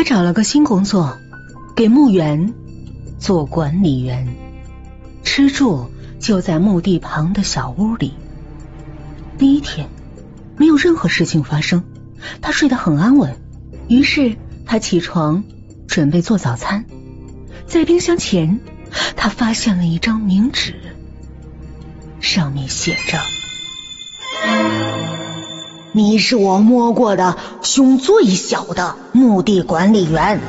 [0.00, 1.18] 他找了个新工作，
[1.76, 2.54] 给墓园
[3.18, 4.34] 做管理员，
[5.24, 8.14] 吃住就在墓地旁的小屋里。
[9.36, 9.90] 第一天
[10.56, 11.84] 没有任何事情发生，
[12.40, 13.36] 他睡得很安稳。
[13.88, 15.44] 于是他起床
[15.86, 16.86] 准备做早餐，
[17.66, 18.58] 在冰箱前，
[19.16, 20.76] 他发现了一张冥纸，
[22.20, 23.20] 上面写着。
[25.92, 30.40] 你是我摸过的胸最小的墓地管理员，